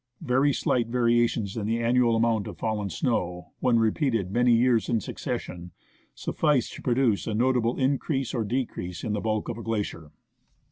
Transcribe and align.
Very 0.23 0.51
slight 0.51 0.87
variations 0.87 1.55
in 1.55 1.67
the 1.67 1.77
annual 1.79 2.15
amount 2.15 2.47
of 2.47 2.57
fallen 2.57 2.89
snow, 2.89 3.51
when 3.59 3.77
repeated 3.77 4.31
many 4.31 4.51
years 4.51 4.89
in 4.89 4.99
succession, 4.99 5.73
suffice 6.15 6.71
to 6.71 6.81
produce 6.81 7.27
a 7.27 7.35
notable 7.35 7.77
increase 7.77 8.33
or 8.33 8.43
decrease 8.43 9.03
in 9.03 9.13
the 9.13 9.21
bulk 9.21 9.47
of 9.47 9.59
a 9.59 9.61
glacier. 9.61 10.09